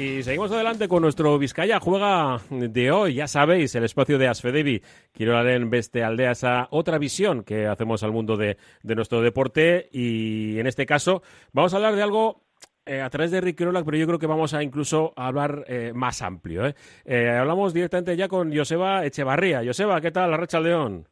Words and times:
Y 0.00 0.22
seguimos 0.22 0.50
adelante 0.50 0.88
con 0.88 1.02
nuestro 1.02 1.38
Vizcaya 1.38 1.78
Juega 1.78 2.40
de 2.48 2.90
hoy. 2.90 3.12
Ya 3.12 3.28
sabéis, 3.28 3.74
el 3.74 3.84
espacio 3.84 4.16
de 4.16 4.28
Asfedevi. 4.28 4.82
Quiero 5.12 5.34
dar 5.34 5.46
en 5.48 5.68
Beste 5.68 6.02
Aldea 6.02 6.30
esa 6.30 6.68
otra 6.70 6.96
visión 6.96 7.44
que 7.44 7.66
hacemos 7.66 8.02
al 8.02 8.10
mundo 8.10 8.38
de, 8.38 8.56
nuestro 8.82 9.20
deporte. 9.20 9.90
Y 9.92 10.58
en 10.58 10.66
este 10.66 10.86
caso, 10.86 11.22
vamos 11.52 11.74
a 11.74 11.76
hablar 11.76 11.96
de 11.96 12.02
algo 12.02 12.42
eh, 12.86 13.00
a 13.00 13.10
través 13.10 13.30
de 13.30 13.40
Rick 13.40 13.58
Kirolak, 13.58 13.84
pero 13.84 13.96
yo 13.96 14.06
creo 14.06 14.18
que 14.18 14.26
vamos 14.26 14.54
a 14.54 14.62
incluso 14.62 15.12
hablar 15.16 15.64
eh, 15.68 15.92
más 15.94 16.22
amplio. 16.22 16.66
¿eh? 16.66 17.28
hablamos 17.38 17.74
directamente 17.74 18.16
ya 18.16 18.28
con 18.28 18.54
Joseba 18.56 19.04
Echevarría. 19.04 19.62
Joseba, 19.64 20.00
¿qué 20.00 20.10
tal? 20.10 20.32
Arracha 20.32 20.60
León. 20.60 21.06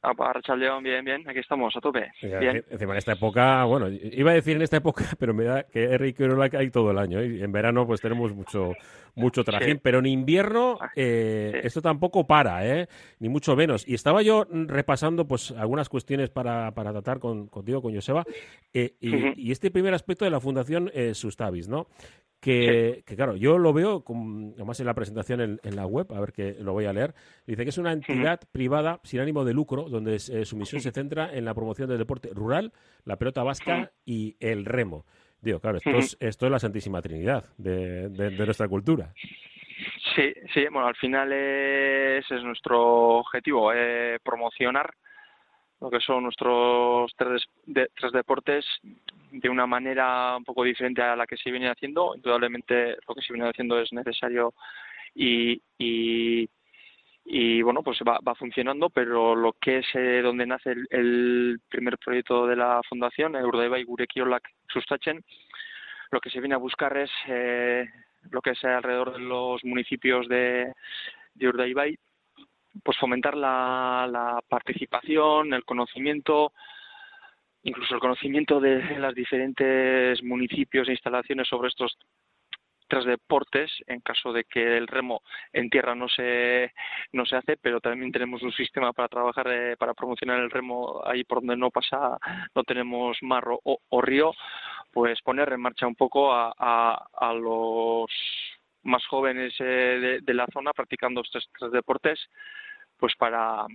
Ah, 0.00 0.14
pues 0.14 0.58
León, 0.58 0.84
bien, 0.84 1.04
bien, 1.04 1.28
aquí 1.28 1.40
estamos, 1.40 1.74
a 1.76 1.80
tope. 1.80 2.12
Bien. 2.22 2.64
Encima 2.70 2.92
en 2.92 2.98
esta 2.98 3.12
época, 3.12 3.64
bueno, 3.64 3.88
iba 3.88 4.30
a 4.30 4.34
decir 4.34 4.54
en 4.54 4.62
esta 4.62 4.76
época, 4.76 5.04
pero 5.18 5.34
me 5.34 5.44
da 5.44 5.64
que 5.64 5.84
Eric 5.84 6.20
hay 6.54 6.70
todo 6.70 6.92
el 6.92 6.98
año. 6.98 7.22
Y 7.22 7.42
en 7.42 7.50
verano 7.50 7.86
pues 7.86 8.00
tenemos 8.00 8.32
mucho 8.32 8.74
mucho 9.18 9.44
trajín, 9.44 9.80
pero 9.82 9.98
en 9.98 10.06
invierno 10.06 10.78
ah, 10.80 10.90
eh, 10.94 11.60
esto 11.64 11.82
tampoco 11.82 12.26
para, 12.26 12.66
¿eh? 12.66 12.88
Ni 13.18 13.28
mucho 13.28 13.56
menos. 13.56 13.86
Y 13.86 13.94
estaba 13.94 14.22
yo 14.22 14.46
repasando 14.48 15.26
pues 15.26 15.50
algunas 15.50 15.88
cuestiones 15.88 16.30
para, 16.30 16.72
para 16.72 16.92
tratar 16.92 17.18
con, 17.18 17.48
contigo, 17.48 17.82
con 17.82 17.94
Joseba, 17.94 18.24
eh, 18.72 18.94
y, 19.00 19.50
este 19.50 19.70
primer 19.70 19.94
aspecto 19.94 20.24
de 20.24 20.30
la 20.30 20.40
Fundación 20.40 20.90
eh, 20.94 21.14
Sustavis, 21.14 21.68
¿no? 21.68 21.88
Que, 22.40 23.02
claro, 23.16 23.34
yo 23.34 23.58
lo 23.58 23.72
veo, 23.72 24.04
como, 24.04 24.52
además 24.54 24.78
en 24.78 24.86
la 24.86 24.94
presentación 24.94 25.58
en, 25.60 25.76
la 25.76 25.86
web, 25.86 26.06
a 26.12 26.20
ver 26.20 26.32
que 26.32 26.54
lo 26.60 26.72
voy 26.72 26.84
a 26.84 26.92
leer, 26.92 27.12
dice 27.46 27.64
que 27.64 27.70
es 27.70 27.78
una 27.78 27.92
entidad 27.92 28.40
privada 28.52 29.00
sin 29.02 29.18
ánimo 29.18 29.44
de 29.44 29.54
lucro, 29.54 29.88
donde 29.88 30.14
eh, 30.14 30.44
su 30.44 30.56
misión 30.56 30.80
se 30.80 30.92
centra 30.92 31.34
en 31.34 31.44
la 31.44 31.54
promoción 31.54 31.88
del 31.88 31.98
deporte 31.98 32.30
rural, 32.32 32.72
la 33.04 33.16
pelota 33.16 33.42
vasca 33.42 33.90
y 34.04 34.36
el 34.38 34.64
remo. 34.66 35.04
Digo, 35.40 35.60
claro, 35.60 35.78
esto, 35.78 35.90
es, 35.90 36.16
esto 36.20 36.46
es 36.46 36.52
la 36.52 36.58
Santísima 36.58 37.02
Trinidad 37.02 37.44
de, 37.56 38.08
nuestra 38.38 38.68
cultura. 38.68 39.12
Sí, 40.14 40.32
sí, 40.52 40.64
bueno, 40.70 40.88
al 40.88 40.96
final 40.96 41.32
ese 41.32 42.36
es 42.36 42.42
nuestro 42.42 43.18
objetivo, 43.18 43.72
eh, 43.72 44.18
promocionar 44.22 44.94
lo 45.80 45.90
que 45.90 46.00
son 46.00 46.24
nuestros 46.24 47.12
tres, 47.16 47.44
tres 47.64 48.12
deportes 48.12 48.64
de 49.30 49.48
una 49.48 49.66
manera 49.66 50.36
un 50.36 50.44
poco 50.44 50.64
diferente 50.64 51.02
a 51.02 51.14
la 51.14 51.26
que 51.26 51.36
se 51.36 51.50
viene 51.50 51.68
haciendo. 51.68 52.14
Indudablemente 52.14 52.96
lo 53.06 53.14
que 53.14 53.22
se 53.22 53.32
viene 53.32 53.48
haciendo 53.48 53.80
es 53.80 53.92
necesario 53.92 54.54
y, 55.14 55.60
y, 55.78 56.48
y 57.24 57.62
bueno, 57.62 57.82
pues 57.82 57.98
va, 58.06 58.18
va, 58.26 58.34
funcionando, 58.34 58.90
pero 58.90 59.36
lo 59.36 59.52
que 59.52 59.78
es 59.78 59.86
eh, 59.94 60.20
donde 60.22 60.46
nace 60.46 60.74
el, 60.90 61.60
primer 61.68 61.98
proyecto 61.98 62.46
de 62.46 62.56
la 62.56 62.80
fundación, 62.88 63.36
Urdaibai 63.36 63.84
Gurekiolak 63.84 64.48
Sustachen, 64.72 65.24
lo 66.10 66.20
que 66.20 66.30
se 66.30 66.40
viene 66.40 66.54
a 66.54 66.58
buscar 66.58 66.96
es 66.96 67.10
eh, 67.28 67.86
lo 68.30 68.40
que 68.40 68.50
es 68.50 68.64
alrededor 68.64 69.12
de 69.12 69.20
los 69.20 69.62
municipios 69.64 70.26
de, 70.28 70.72
de 71.34 71.48
pues 72.82 72.98
fomentar 72.98 73.36
la, 73.36 74.08
la 74.10 74.40
participación, 74.48 75.54
el 75.54 75.64
conocimiento, 75.64 76.52
incluso 77.62 77.94
el 77.94 78.00
conocimiento 78.00 78.60
de 78.60 78.98
los 78.98 79.14
diferentes 79.14 80.22
municipios 80.22 80.88
e 80.88 80.92
instalaciones 80.92 81.48
sobre 81.48 81.68
estos 81.68 81.96
tres 82.88 83.04
deportes 83.04 83.70
en 83.86 84.00
caso 84.00 84.32
de 84.32 84.44
que 84.44 84.76
el 84.76 84.86
remo 84.86 85.22
en 85.52 85.70
tierra 85.70 85.94
no 85.94 86.08
se 86.08 86.72
no 87.12 87.24
se 87.26 87.36
hace 87.36 87.56
pero 87.58 87.80
también 87.80 88.10
tenemos 88.10 88.42
un 88.42 88.52
sistema 88.52 88.92
para 88.92 89.08
trabajar 89.08 89.46
eh, 89.48 89.76
para 89.76 89.94
promocionar 89.94 90.40
el 90.40 90.50
remo 90.50 91.02
ahí 91.06 91.22
por 91.24 91.38
donde 91.38 91.56
no 91.56 91.70
pasa 91.70 92.18
no 92.54 92.64
tenemos 92.64 93.18
mar 93.22 93.44
o, 93.46 94.00
río 94.00 94.32
pues 94.90 95.20
poner 95.20 95.52
en 95.52 95.60
marcha 95.60 95.86
un 95.86 95.94
poco 95.94 96.32
a, 96.32 96.54
a, 96.58 97.34
los 97.34 98.10
más 98.84 99.04
jóvenes 99.06 99.54
eh, 99.58 100.20
de, 100.22 100.34
la 100.34 100.46
zona 100.52 100.72
practicando 100.72 101.20
estos 101.20 101.46
tres 101.58 101.70
deportes 101.70 102.18
pues 102.98 103.14
para 103.16 103.66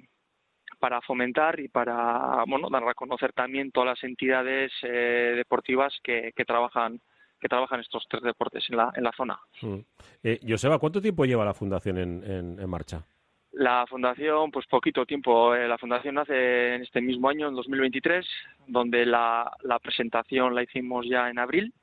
para 0.79 1.01
fomentar 1.01 1.59
y 1.59 1.69
para 1.69 2.43
bueno 2.47 2.69
dar 2.69 2.87
a 2.87 2.93
conocer 2.93 3.31
también 3.33 3.71
todas 3.71 3.89
las 3.89 4.03
entidades 4.03 4.71
eh, 4.81 5.33
deportivas 5.35 5.97
que, 6.03 6.33
que 6.35 6.45
trabajan 6.45 6.99
que 7.43 7.49
trabajan 7.49 7.81
estos 7.81 8.05
tres 8.09 8.23
deportes 8.23 8.63
en 8.69 8.77
la, 8.77 8.91
en 8.95 9.03
la 9.03 9.11
zona. 9.11 9.37
Mm. 9.61 9.79
Eh, 10.23 10.39
Joseba, 10.47 10.79
¿cuánto 10.79 11.01
tiempo 11.01 11.25
lleva 11.25 11.43
la 11.43 11.53
fundación 11.53 11.97
en, 11.97 12.23
en, 12.57 12.69
marcha? 12.69 13.05
La 13.51 13.85
fundación, 13.85 14.49
pues 14.49 14.65
poquito 14.65 15.05
tiempo. 15.05 15.53
Eh, 15.53 15.67
la 15.67 15.77
fundación 15.77 16.15
nace 16.15 16.75
en 16.75 16.83
este 16.83 17.01
mismo 17.01 17.27
año, 17.27 17.49
en 17.49 17.55
2023, 17.55 18.25
donde 18.67 19.05
la, 19.05 19.51
la 19.63 19.77
presentación 19.79 20.55
la 20.55 20.63
hicimos 20.63 21.05
ya 21.05 21.29
en 21.29 21.37
abril 21.37 21.73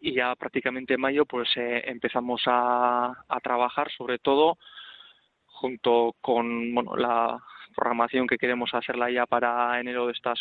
y 0.00 0.14
ya 0.14 0.34
prácticamente 0.36 0.94
en 0.94 1.00
mayo 1.00 1.26
pues 1.26 1.48
eh, 1.56 1.82
empezamos 1.86 2.42
a, 2.46 3.24
a, 3.28 3.40
trabajar 3.40 3.90
sobre 3.96 4.18
todo 4.18 4.58
junto 5.62 6.16
con 6.20 6.74
bueno, 6.74 6.96
la 6.96 7.38
programación 7.76 8.26
que 8.26 8.36
queremos 8.36 8.74
hacerla 8.74 9.12
ya 9.12 9.26
para 9.26 9.78
enero 9.78 10.06
de 10.06 10.12
estas 10.12 10.40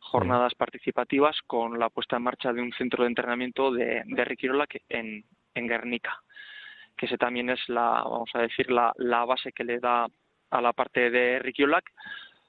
jornadas 0.00 0.52
participativas 0.56 1.36
con 1.46 1.78
la 1.78 1.90
puesta 1.90 2.16
en 2.16 2.24
marcha 2.24 2.52
de 2.52 2.60
un 2.60 2.72
centro 2.72 3.04
de 3.04 3.08
entrenamiento 3.08 3.70
de, 3.70 4.02
de 4.04 4.24
Riquirola 4.24 4.66
en, 4.88 5.24
en 5.54 5.66
Guernica, 5.68 6.20
que 6.96 7.06
ese 7.06 7.16
también 7.16 7.50
es 7.50 7.60
la, 7.68 8.02
vamos 8.02 8.30
a 8.34 8.40
decir, 8.40 8.68
la, 8.72 8.92
la 8.96 9.24
base 9.24 9.52
que 9.52 9.62
le 9.62 9.78
da 9.78 10.08
a 10.50 10.60
la 10.60 10.72
parte 10.72 11.08
de 11.08 11.38
Riquiolac, 11.38 11.92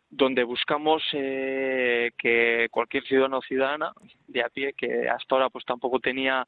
donde 0.10 0.44
buscamos 0.44 1.04
eh, 1.14 2.10
que 2.18 2.70
cualquier 2.72 3.04
ciudadano 3.04 3.38
o 3.38 3.42
ciudadana 3.44 3.92
de 4.28 4.42
a 4.42 4.50
pie 4.50 4.74
que 4.74 5.08
hasta 5.08 5.36
ahora 5.36 5.52
pues 5.52 5.64
tampoco 5.64 6.00
tenía 6.00 6.48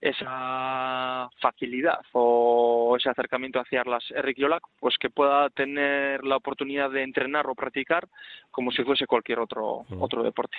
esa 0.00 1.28
facilidad 1.40 2.00
o 2.12 2.96
ese 2.96 3.10
acercamiento 3.10 3.60
hacia 3.60 3.84
las 3.84 4.04
Yolak, 4.36 4.62
pues 4.78 4.96
que 4.98 5.10
pueda 5.10 5.50
tener 5.50 6.24
la 6.24 6.36
oportunidad 6.36 6.90
de 6.90 7.02
entrenar 7.02 7.46
o 7.46 7.54
practicar 7.54 8.08
como 8.50 8.70
si 8.72 8.82
fuese 8.82 9.06
cualquier 9.06 9.40
otro, 9.40 9.84
otro 9.98 10.22
deporte. 10.22 10.56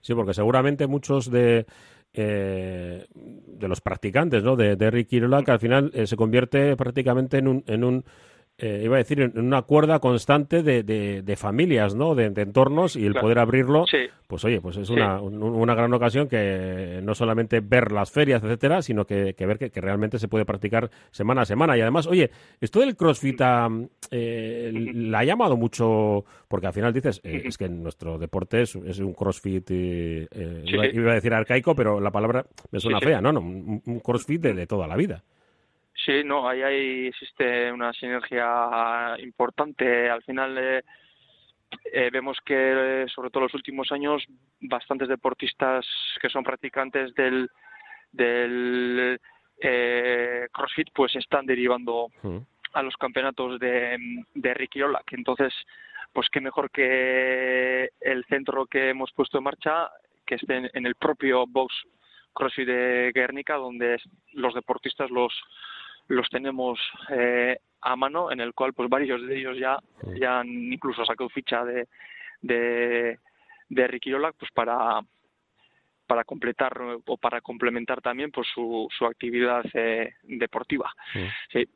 Sí, 0.00 0.14
porque 0.14 0.32
seguramente 0.32 0.86
muchos 0.86 1.30
de, 1.30 1.66
eh, 2.14 3.06
de 3.12 3.68
los 3.68 3.80
practicantes 3.80 4.42
¿no? 4.42 4.56
de, 4.56 4.76
de 4.76 4.90
Rick 4.90 5.12
al 5.48 5.58
final 5.58 5.90
eh, 5.92 6.06
se 6.06 6.16
convierte 6.16 6.76
prácticamente 6.76 7.38
en 7.38 7.48
un, 7.48 7.64
en 7.66 7.84
un 7.84 8.04
eh, 8.60 8.80
iba 8.82 8.96
a 8.96 8.98
decir, 8.98 9.20
en 9.20 9.38
una 9.38 9.62
cuerda 9.62 10.00
constante 10.00 10.64
de, 10.64 10.82
de, 10.82 11.36
familias, 11.36 11.94
¿no? 11.94 12.16
De, 12.16 12.24
entornos 12.24 12.96
y 12.96 13.06
el 13.06 13.14
poder 13.14 13.38
abrirlo, 13.38 13.84
pues 14.26 14.44
oye, 14.44 14.60
pues 14.60 14.76
es 14.78 14.90
una, 14.90 15.20
una 15.20 15.76
gran 15.76 15.94
ocasión 15.94 16.28
que 16.28 16.98
no 17.04 17.14
solamente 17.14 17.60
ver 17.60 17.92
las 17.92 18.10
ferias, 18.10 18.42
etcétera, 18.42 18.82
sino 18.82 19.04
que, 19.04 19.32
ver 19.38 19.58
que, 19.58 19.80
realmente 19.80 20.18
se 20.18 20.26
puede 20.26 20.44
practicar 20.44 20.90
semana 21.12 21.42
a 21.42 21.44
semana. 21.44 21.78
Y 21.78 21.82
además, 21.82 22.08
oye, 22.08 22.32
esto 22.60 22.80
del 22.80 22.96
CrossFit 22.96 23.40
eh, 24.10 24.72
la 24.92 25.20
ha 25.20 25.24
llamado 25.24 25.56
mucho, 25.56 26.24
porque 26.48 26.66
al 26.66 26.72
final 26.72 26.92
dices, 26.92 27.20
eh, 27.22 27.42
es 27.44 27.56
que 27.56 27.68
nuestro 27.68 28.18
deporte 28.18 28.62
es, 28.62 28.74
un 28.74 29.14
CrossFit, 29.14 29.70
iba, 29.70 31.12
a 31.12 31.14
decir 31.14 31.32
arcaico, 31.32 31.76
pero 31.76 32.00
la 32.00 32.10
palabra 32.10 32.44
me 32.72 32.80
suena 32.80 32.98
fea, 32.98 33.20
¿no? 33.20 33.32
no 33.32 33.38
un, 33.38 34.00
CrossFit 34.00 34.42
de 34.42 34.66
toda 34.66 34.88
la 34.88 34.96
vida. 34.96 35.22
Sí, 36.04 36.22
no, 36.24 36.48
ahí, 36.48 36.62
ahí 36.62 37.06
existe 37.08 37.72
una 37.72 37.92
sinergia 37.92 39.16
importante. 39.18 40.08
Al 40.08 40.22
final 40.22 40.56
eh, 40.56 40.82
eh, 41.92 42.10
vemos 42.12 42.38
que, 42.44 43.06
sobre 43.12 43.30
todo 43.30 43.42
en 43.42 43.46
los 43.46 43.54
últimos 43.54 43.90
años, 43.90 44.24
bastantes 44.60 45.08
deportistas 45.08 45.86
que 46.20 46.28
son 46.28 46.44
practicantes 46.44 47.14
del, 47.14 47.50
del 48.12 49.20
eh, 49.60 50.46
CrossFit, 50.52 50.88
pues 50.94 51.16
están 51.16 51.46
derivando 51.46 52.08
mm. 52.22 52.38
a 52.74 52.82
los 52.82 52.96
campeonatos 52.96 53.58
de, 53.58 53.98
de 54.34 54.54
Rikiola, 54.54 55.02
que 55.04 55.16
entonces, 55.16 55.52
pues 56.12 56.28
qué 56.30 56.40
mejor 56.40 56.70
que 56.70 57.90
el 58.00 58.24
centro 58.26 58.66
que 58.66 58.90
hemos 58.90 59.12
puesto 59.12 59.38
en 59.38 59.44
marcha, 59.44 59.90
que 60.24 60.36
esté 60.36 60.70
en, 60.72 60.86
el 60.86 60.94
propio 60.94 61.44
box 61.46 61.74
CrossFit 62.34 62.68
de 62.68 63.12
Guernica, 63.12 63.54
donde 63.54 64.00
los 64.32 64.54
deportistas 64.54 65.10
los 65.10 65.32
los 66.08 66.28
tenemos 66.28 66.78
eh, 67.10 67.58
a 67.80 67.96
mano, 67.96 68.32
en 68.32 68.40
el 68.40 68.54
cual 68.54 68.72
pues 68.74 68.88
varios 68.88 69.26
de 69.26 69.38
ellos 69.38 69.56
ya, 69.58 69.78
ya 70.18 70.40
han 70.40 70.48
incluso 70.48 71.04
sacado 71.04 71.28
ficha 71.28 71.64
de, 71.64 71.86
de, 72.40 73.18
de 73.68 73.86
Riquirola 73.86 74.32
pues 74.32 74.50
para 74.52 75.00
para 76.08 76.24
completar 76.24 76.72
o 77.04 77.16
para 77.18 77.42
complementar 77.42 78.00
también 78.00 78.30
pues 78.32 78.48
su, 78.52 78.88
su 78.96 79.04
actividad 79.04 79.62
eh, 79.74 80.14
deportiva. 80.22 80.90
Sí. 81.52 81.68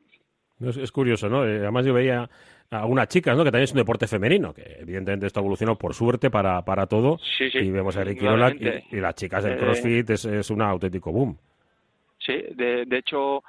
Es, 0.59 0.91
curioso, 0.91 1.29
¿no? 1.29 1.45
Eh, 1.45 1.59
además 1.59 1.85
yo 1.85 1.93
veía 1.93 2.27
a 2.71 2.79
algunas 2.79 3.07
chicas, 3.09 3.37
¿no? 3.37 3.43
Que 3.43 3.51
también 3.51 3.65
es 3.65 3.71
un 3.71 3.77
deporte 3.77 4.07
femenino, 4.07 4.53
que 4.53 4.77
evidentemente 4.79 5.27
esto 5.27 5.39
evolucionó 5.39 5.77
por 5.77 5.93
suerte 5.93 6.31
para, 6.31 6.63
para 6.63 6.87
todo. 6.87 7.19
Sí, 7.37 7.49
y 7.53 7.69
vemos 7.69 7.95
a 7.95 8.01
Eric 8.01 8.21
y, 8.21 8.95
y, 8.95 8.99
las 8.99 9.15
chicas 9.15 9.43
del 9.43 9.53
eh, 9.53 9.57
CrossFit 9.57 10.09
es, 10.09 10.25
es 10.25 10.49
un 10.49 10.61
auténtico 10.63 11.11
boom. 11.11 11.37
Sí, 12.17 12.33
de, 12.55 12.85
de 12.85 12.97
hecho, 12.97 13.43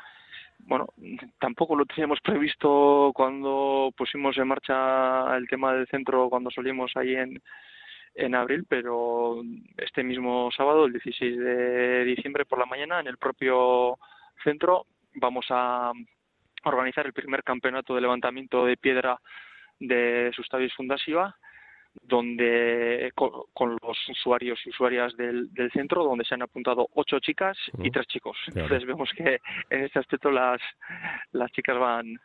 bueno, 0.66 0.87
tampoco 1.38 1.76
lo 1.76 1.87
teníamos 1.87 2.20
previsto 2.20 3.12
cuando 3.14 3.93
pusimos 3.96 4.37
en 4.38 4.49
marcha 4.49 5.37
el 5.37 5.49
tema 5.49 5.75
del 5.75 5.87
centro, 5.88 6.28
cuando 6.28 6.50
salimos 6.50 6.93
ahí 6.96 7.14
en, 7.14 7.40
en 8.14 8.34
abril, 8.34 8.64
pero 8.69 9.43
este 9.76 10.02
mismo 10.02 10.50
sábado, 10.56 10.87
el 10.87 10.93
16 10.93 11.38
de 11.38 12.05
diciembre 12.05 12.44
por 12.44 12.58
la 12.58 12.66
mañana, 12.66 13.00
en 13.00 13.06
el 13.06 13.19
propio 13.19 13.99
centro, 14.43 14.87
vamos 15.14 15.46
a 15.50 15.93
organizar 16.64 17.06
el 17.06 17.12
primer 17.12 17.43
campeonato 17.43 17.94
de 17.94 18.00
levantamiento 18.00 18.64
de 18.64 18.76
piedra 18.76 19.19
de 19.78 20.32
Sustavis 20.34 20.72
Fundasiva 20.75 21.37
donde 22.02 23.12
con, 23.14 23.76
los 23.82 24.08
usuarios 24.08 24.61
y 24.67 24.70
usuarias 24.70 25.17
del, 25.17 25.49
centro, 25.73 26.05
donde 26.05 26.25
se 26.25 26.35
han 26.35 26.43
apuntado 26.43 26.88
ocho 26.94 27.19
chicas 27.20 27.56
y 27.82 27.91
tres 27.91 28.06
chicos. 28.06 28.37
Entonces 28.49 28.85
vemos 28.87 29.11
que 29.17 29.41
en 29.70 29.85
este 29.85 29.99
aspecto 29.99 30.31
las, 30.31 30.61
las 31.32 31.50
chicas 31.52 31.79
van, 31.79 32.19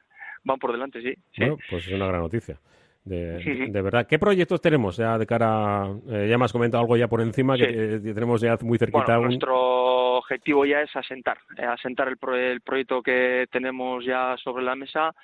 van 0.43 0.59
por 0.59 0.71
delante, 0.71 1.01
sí. 1.01 1.13
Bueno, 1.37 1.57
pues 1.69 1.87
es 1.87 1.93
una 1.93 2.07
gran 2.07 2.21
noticia. 2.21 2.57
De, 3.05 3.81
verdad. 3.81 4.05
¿Qué 4.05 4.19
proyectos 4.19 4.61
tenemos 4.61 4.97
ya 4.97 5.17
de 5.17 5.25
cara? 5.25 5.87
Eh, 6.09 6.27
ya 6.29 6.37
me 6.37 6.45
has 6.45 6.51
comentado 6.51 6.83
algo 6.83 6.95
ya 6.95 7.07
por 7.07 7.21
encima 7.21 7.57
que, 7.57 7.95
eh, 7.95 7.99
tenemos 8.13 8.41
ya 8.41 8.55
muy 8.61 8.77
cerquita. 8.77 9.17
Nuestro 9.17 10.17
objetivo 10.17 10.65
ya 10.65 10.81
es 10.81 10.95
asentar, 10.95 11.39
eh, 11.57 11.63
asentar 11.63 12.07
el, 12.07 12.17
el 12.35 12.61
proyecto 12.61 13.01
que 13.01 13.47
tenemos 13.51 14.05
ya 14.05 14.35
sobre 14.37 14.63
la 14.63 14.75
mesa 14.75 15.15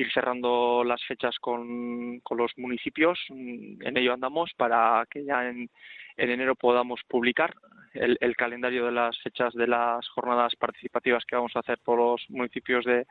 ir 0.00 0.12
cerrando 0.12 0.82
las 0.84 1.02
fechas 1.04 1.38
con, 1.38 2.20
los 2.30 2.52
municipios. 2.56 3.18
Mm, 3.28 3.82
en 3.82 3.96
ello 3.96 4.12
andamos 4.12 4.52
para 4.56 5.06
que 5.10 5.24
ya 5.24 5.48
en, 5.48 5.70
en 6.16 6.30
enero 6.30 6.54
podamos 6.54 7.00
publicar 7.08 7.54
el, 7.94 8.16
el, 8.20 8.36
calendario 8.36 8.86
de 8.86 8.92
las 8.92 9.18
fechas 9.22 9.52
de 9.54 9.66
las 9.66 10.08
jornadas 10.08 10.54
participativas 10.56 11.24
que 11.24 11.36
vamos 11.36 11.52
a 11.54 11.60
hacer 11.60 11.78
por 11.84 11.98
los 11.98 12.24
municipios 12.30 12.84
de, 12.84 13.06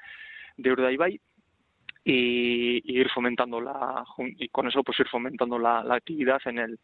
de 0.58 0.72
Urdaibai 0.72 1.20
y, 2.06 2.82
y, 2.84 3.00
ir 3.00 3.10
fomentando 3.10 3.60
la 3.60 4.06
y 4.18 4.48
con 4.50 4.68
eso 4.68 4.84
pues 4.84 5.00
ir 5.00 5.08
fomentando 5.10 5.60
la, 5.60 5.84
la 5.84 5.96
actividad 5.96 6.40
en 6.46 6.60
el 6.60 6.80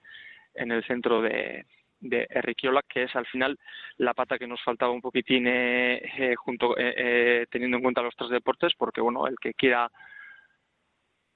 en 0.55 0.71
el 0.71 0.83
centro 0.85 1.21
de, 1.21 1.65
de 1.99 2.27
Enriquiola, 2.29 2.81
que 2.87 3.03
es 3.03 3.15
al 3.15 3.25
final 3.27 3.57
la 3.97 4.13
pata 4.13 4.37
que 4.37 4.47
nos 4.47 4.61
faltaba 4.63 4.91
un 4.91 5.01
poquitín 5.01 5.47
eh, 5.47 6.01
eh 6.17 6.35
junto 6.35 6.77
eh, 6.77 6.93
eh, 6.97 7.45
teniendo 7.49 7.77
en 7.77 7.83
cuenta 7.83 8.01
los 8.01 8.15
tres 8.15 8.29
deportes, 8.29 8.73
porque 8.77 9.01
bueno, 9.01 9.27
el 9.27 9.35
que 9.39 9.53
quiera 9.53 9.89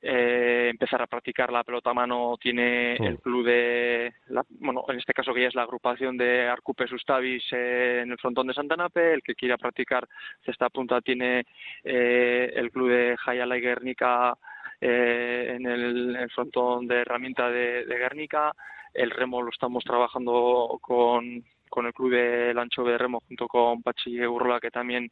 eh, 0.01 0.67
empezar 0.69 1.01
a 1.01 1.07
practicar 1.07 1.51
la 1.51 1.63
pelota 1.63 1.89
a 1.89 1.94
mano 1.94 2.38
tiene 2.39 2.94
el 2.95 3.19
club 3.19 3.45
de, 3.45 4.13
la, 4.27 4.45
bueno, 4.50 4.85
en 4.88 4.97
este 4.97 5.13
caso 5.13 5.33
que 5.33 5.41
ya 5.41 5.47
es 5.50 5.56
la 5.56 5.63
agrupación 5.63 6.17
de 6.17 6.47
Arcupe 6.47 6.88
Sustavis 6.88 7.44
en 7.51 8.11
el 8.11 8.17
frontón 8.17 8.47
de 8.47 8.53
Santanape, 8.53 9.13
el 9.13 9.21
que 9.21 9.35
quiera 9.35 9.57
practicar 9.57 10.07
cesta 10.45 10.69
punta 10.69 11.01
tiene 11.01 11.44
el 11.83 12.71
club 12.71 12.89
de 12.89 13.17
Jayala 13.17 13.57
y 13.57 13.61
Guernica 13.61 14.38
en 14.79 15.65
el, 15.65 16.29
frontón 16.33 16.88
de 16.88 17.01
herramienta 17.01 17.50
de, 17.50 17.85
de 17.85 17.97
Guernica, 17.97 18.53
el 18.94 19.12
remo 19.12 19.41
lo 19.41 19.50
estamos 19.50 19.83
trabajando 19.83 20.80
con, 20.81 21.44
con 21.69 21.86
el 21.86 21.94
club 21.94 22.12
de 22.12 22.53
Lancho 22.53 22.83
de 22.83 22.97
Remo 22.97 23.21
junto 23.27 23.47
con 23.47 23.81
Pachi 23.81 24.25
Urrola, 24.25 24.59
que 24.59 24.71
también 24.71 25.12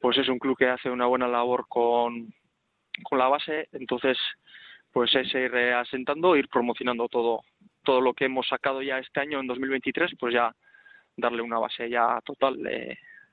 pues 0.00 0.18
es 0.18 0.28
un 0.28 0.38
club 0.38 0.56
que 0.56 0.68
hace 0.68 0.90
una 0.90 1.06
buena 1.06 1.26
labor 1.26 1.66
con, 1.68 2.32
con 3.02 3.18
la 3.18 3.28
base. 3.28 3.68
Entonces, 3.72 4.18
pues 4.92 5.14
es 5.14 5.34
ir 5.34 5.54
asentando, 5.56 6.36
ir 6.36 6.48
promocionando 6.48 7.08
todo, 7.08 7.42
todo 7.82 8.00
lo 8.00 8.14
que 8.14 8.26
hemos 8.26 8.46
sacado 8.46 8.82
ya 8.82 8.98
este 8.98 9.20
año 9.20 9.40
en 9.40 9.46
2023, 9.46 10.12
pues 10.18 10.34
ya 10.34 10.54
darle 11.16 11.42
una 11.42 11.58
base 11.58 11.88
ya 11.88 12.20
total 12.24 12.56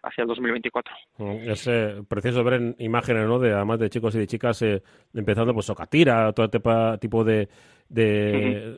hacia 0.04 0.24
el 0.24 0.28
2024. 0.28 0.94
Mm, 1.18 1.50
es 1.50 1.68
eh, 1.68 2.02
precioso 2.08 2.44
ver 2.44 2.54
en 2.56 2.76
imágenes, 2.80 3.28
¿no? 3.28 3.40
De, 3.40 3.54
además 3.54 3.80
de 3.80 3.90
chicos 3.90 4.16
y 4.16 4.20
de 4.20 4.28
chicas 4.28 4.62
eh, 4.62 4.82
empezando 5.14 5.54
pues 5.54 5.66
socatira, 5.66 6.32
todo 6.34 6.46
este 6.46 6.60
tipo 7.00 7.24
de, 7.24 7.48
de, 7.90 8.78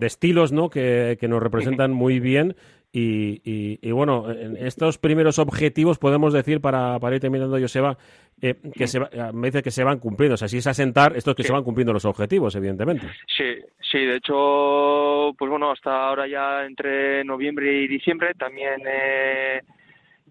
estilos, 0.00 0.52
¿no? 0.52 0.70
Que, 0.70 1.18
nos 1.22 1.42
representan 1.42 1.92
muy 1.92 2.20
bien 2.20 2.56
y, 2.92 3.78
y, 3.80 3.90
bueno, 3.92 4.30
en 4.32 4.56
estos 4.56 4.98
primeros 4.98 5.38
objetivos 5.38 5.98
podemos 5.98 6.32
decir 6.32 6.60
para, 6.60 6.98
para 6.98 7.14
ir 7.14 7.20
terminando, 7.20 7.58
Joseba, 7.60 7.96
eh, 8.42 8.56
que 8.74 8.88
se 8.88 8.98
me 9.32 9.48
dice 9.48 9.62
que 9.62 9.70
se 9.70 9.84
van 9.84 10.00
cumpliendo. 10.00 10.34
O 10.34 10.36
sea, 10.36 10.48
si 10.48 10.58
es 10.58 10.66
asentar, 10.66 11.16
esto 11.16 11.30
es 11.30 11.36
que 11.36 11.42
se 11.44 11.52
van 11.52 11.62
cumpliendo 11.62 11.92
los 11.92 12.04
objetivos, 12.04 12.56
evidentemente. 12.56 13.06
Sí, 13.28 13.54
sí, 13.80 13.98
de 13.98 14.16
hecho, 14.16 15.32
pues 15.38 15.50
bueno, 15.50 15.70
hasta 15.70 16.08
ahora 16.08 16.26
ya 16.26 16.64
entre 16.64 17.22
noviembre 17.24 17.82
y 17.82 17.86
diciembre 17.86 18.34
también 18.34 18.82
eh, 18.86 19.60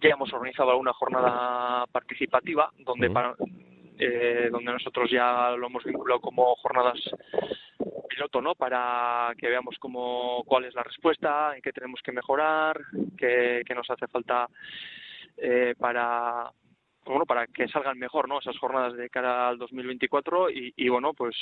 ya 0.01 0.09
hemos 0.09 0.31
organizado 0.33 0.71
alguna 0.71 0.93
jornada 0.93 1.85
participativa 1.87 2.71
donde 2.79 3.11
eh, 3.97 4.49
donde 4.51 4.71
nosotros 4.71 5.11
ya 5.11 5.51
lo 5.51 5.67
hemos 5.67 5.83
vinculado 5.83 6.21
como 6.21 6.55
jornadas 6.55 6.97
piloto, 8.09 8.41
¿no? 8.41 8.55
Para 8.55 9.33
que 9.37 9.47
veamos 9.47 9.77
cómo, 9.79 10.43
cuál 10.45 10.65
es 10.65 10.73
la 10.73 10.83
respuesta, 10.83 11.55
en 11.55 11.61
qué 11.61 11.71
tenemos 11.71 12.01
que 12.01 12.11
mejorar, 12.11 12.79
qué, 13.17 13.63
nos 13.75 13.89
hace 13.89 14.07
falta 14.07 14.47
eh, 15.37 15.75
para 15.77 16.51
bueno 17.05 17.25
para 17.25 17.47
que 17.47 17.67
salgan 17.67 17.97
mejor, 17.97 18.27
¿no? 18.27 18.39
Esas 18.39 18.57
jornadas 18.57 18.95
de 18.95 19.09
cara 19.09 19.49
al 19.49 19.57
2024 19.57 20.49
y, 20.49 20.73
y 20.75 20.89
bueno, 20.89 21.13
pues 21.13 21.35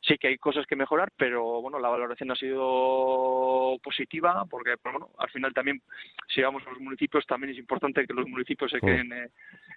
sí 0.00 0.16
que 0.18 0.28
hay 0.28 0.38
cosas 0.38 0.66
que 0.66 0.76
mejorar, 0.76 1.10
pero 1.16 1.60
bueno, 1.62 1.78
la 1.78 1.88
valoración 1.88 2.30
ha 2.30 2.36
sido 2.36 3.78
positiva 3.82 4.44
porque 4.48 4.74
bueno, 4.82 5.10
al 5.18 5.30
final 5.30 5.52
también 5.54 5.80
si 6.28 6.42
vamos 6.42 6.62
a 6.66 6.70
los 6.70 6.80
municipios 6.80 7.26
también 7.26 7.52
es 7.52 7.58
importante 7.58 8.06
que 8.06 8.14
los 8.14 8.28
municipios 8.28 8.70
se 8.70 8.80
queden 8.80 9.12
eh, 9.12 9.28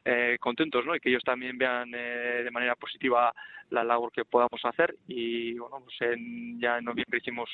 eh, 0.05 0.37
contentos, 0.39 0.85
¿no? 0.85 0.95
Y 0.95 0.99
que 0.99 1.09
ellos 1.09 1.23
también 1.23 1.57
vean 1.57 1.91
eh, 1.93 2.43
de 2.43 2.51
manera 2.51 2.75
positiva 2.75 3.33
la 3.69 3.83
labor 3.83 4.11
que 4.11 4.25
podamos 4.25 4.63
hacer. 4.63 4.95
Y 5.07 5.57
bueno, 5.57 5.81
pues 5.83 5.95
en, 6.01 6.59
ya 6.59 6.77
en 6.77 6.85
noviembre 6.85 7.19
hicimos 7.19 7.49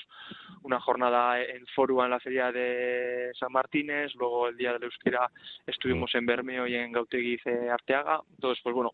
una 0.63 0.79
jornada 0.79 1.41
en 1.41 1.65
Forua 1.67 2.06
en 2.06 2.11
la 2.11 2.19
feria 2.19 2.51
de 2.51 3.31
San 3.39 3.51
Martínez, 3.51 4.13
luego 4.15 4.47
el 4.47 4.57
día 4.57 4.73
de 4.73 4.79
la 4.79 4.85
euskera 4.85 5.29
estuvimos 5.65 6.13
en 6.15 6.25
Bermeo 6.25 6.67
y 6.67 6.75
en 6.75 6.91
Gautegui 6.91 7.39
Arteaga, 7.71 8.21
entonces 8.35 8.61
pues 8.63 8.75
bueno, 8.75 8.91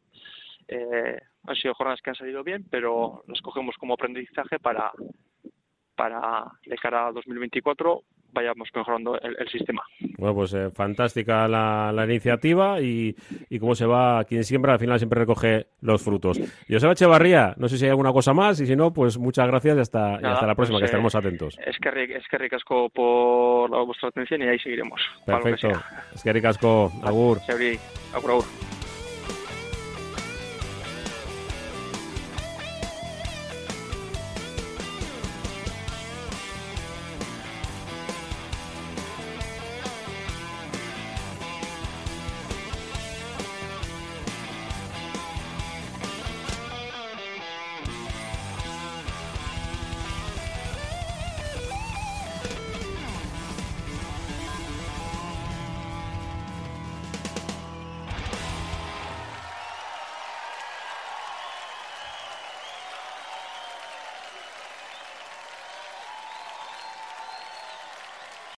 eh, 0.67 1.19
han 1.49 1.55
sido 1.55 1.73
jornadas 1.73 2.01
que 2.01 2.11
han 2.11 2.15
salido 2.15 2.43
bien, 2.43 2.65
pero 2.69 3.23
las 3.27 3.41
cogemos 3.41 3.75
como 3.77 3.95
aprendizaje 3.95 4.59
para, 4.59 4.91
para 5.95 6.45
de 6.65 6.77
cara 6.77 7.07
a 7.07 7.11
2024 7.11 8.03
vayamos 8.31 8.69
mejorando 8.75 9.19
el, 9.19 9.49
sistema. 9.49 9.81
Bueno, 10.19 10.35
pues 10.35 10.53
eh, 10.53 10.69
fantástica 10.69 11.47
la, 11.47 11.91
la 11.91 12.05
iniciativa 12.05 12.79
y, 12.79 13.15
y, 13.49 13.57
cómo 13.57 13.73
se 13.73 13.87
va, 13.87 14.23
quien 14.25 14.43
siembra 14.43 14.73
al 14.73 14.79
final 14.79 14.99
siempre 14.99 15.19
recoge 15.19 15.65
los 15.81 16.03
frutos. 16.03 16.39
Joseba 16.69 16.93
Echevarría, 16.93 17.55
no 17.57 17.67
sé 17.67 17.79
si 17.79 17.85
hay 17.85 17.89
alguna 17.89 18.13
cosa 18.13 18.33
más 18.33 18.59
y 18.61 18.67
si 18.67 18.75
no, 18.75 18.93
pues 18.93 19.17
muchas 19.17 19.47
gracias 19.47 19.77
y 19.77 19.79
hasta, 19.79 20.15
hasta 20.17 20.45
la 20.45 20.53
próxima, 20.53 20.77
que 20.77 20.83
pues, 20.83 20.89
estaremos 20.91 21.15
atentos. 21.15 21.57
Es 21.65 21.77
que, 21.79 22.03
es 22.03 22.27
que 22.27 22.37
ricasco 22.37 22.89
por 22.89 23.69
vuestra 23.85 24.09
atención 24.09 24.43
y 24.43 24.47
ahí 24.47 24.59
seguiremos. 24.59 25.01
Perfecto. 25.25 25.69
Es 26.13 26.21
que 26.21 26.31
ricasco, 26.31 26.91
agur. 27.03 27.39
agur, 27.49 27.79
agur. 28.13 28.78